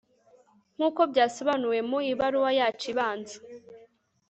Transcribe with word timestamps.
Nkuko 0.75 1.01
byasobanuwe 1.11 1.77
mu 1.89 1.97
ibaruwa 2.11 2.49
yacu 2.59 2.85
ibanza 2.91 3.37